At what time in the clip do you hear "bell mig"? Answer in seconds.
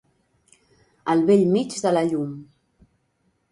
1.27-1.77